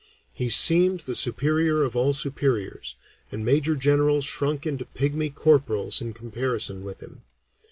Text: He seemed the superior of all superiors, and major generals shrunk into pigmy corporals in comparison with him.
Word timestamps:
He 0.33 0.49
seemed 0.49 1.01
the 1.01 1.13
superior 1.13 1.83
of 1.83 1.95
all 1.95 2.11
superiors, 2.13 2.95
and 3.31 3.45
major 3.45 3.75
generals 3.75 4.25
shrunk 4.25 4.65
into 4.65 4.83
pigmy 4.83 5.29
corporals 5.29 6.01
in 6.01 6.13
comparison 6.15 6.83
with 6.83 7.01
him. 7.01 7.21